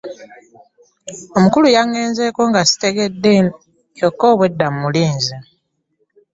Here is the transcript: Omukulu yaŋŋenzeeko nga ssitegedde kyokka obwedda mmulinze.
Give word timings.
Omukulu 1.37 1.67
yaŋŋenzeeko 1.75 2.41
nga 2.49 2.61
ssitegedde 2.65 3.33
kyokka 3.97 4.25
obwedda 4.33 4.67
mmulinze. 4.73 5.35